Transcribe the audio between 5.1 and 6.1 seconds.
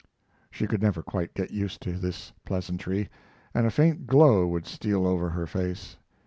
her face.